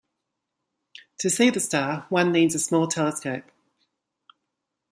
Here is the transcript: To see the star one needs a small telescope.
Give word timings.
To 1.19 1.29
see 1.29 1.51
the 1.51 1.59
star 1.59 2.07
one 2.09 2.31
needs 2.31 2.55
a 2.55 2.59
small 2.59 2.87
telescope. 2.87 3.43